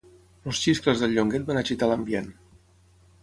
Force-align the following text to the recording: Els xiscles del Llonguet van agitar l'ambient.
Els 0.51 0.61
xiscles 0.63 1.03
del 1.03 1.13
Llonguet 1.17 1.45
van 1.49 1.61
agitar 1.63 1.91
l'ambient. 1.91 2.31